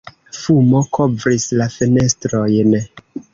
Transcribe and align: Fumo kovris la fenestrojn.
Fumo 0.37 0.79
kovris 0.97 1.45
la 1.61 1.67
fenestrojn. 1.75 2.75